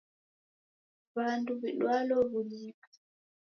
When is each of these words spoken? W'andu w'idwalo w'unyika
W'andu 1.15 1.51
w'idwalo 1.61 2.15
w'unyika 2.31 2.87